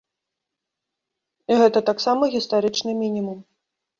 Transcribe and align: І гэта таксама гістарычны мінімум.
І 1.51 1.59
гэта 1.59 1.79
таксама 1.91 2.23
гістарычны 2.37 2.91
мінімум. 3.05 3.39